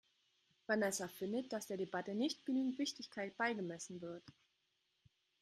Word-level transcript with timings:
Vanessa 0.65 1.07
findet, 1.07 1.53
dass 1.53 1.67
der 1.67 1.77
Debatte 1.77 2.15
nicht 2.15 2.43
genügend 2.43 2.79
Wichtigkeit 2.79 3.37
beigemessen 3.37 4.01
wird. 4.01 4.23